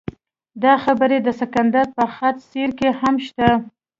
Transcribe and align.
دا 0.63 0.73
خبرې 0.83 1.17
د 1.21 1.27
سکندر 1.39 1.85
په 1.97 2.03
خط 2.15 2.37
سیر 2.49 2.69
کې 2.79 2.89
هم 2.99 3.15
شته. 3.25 3.49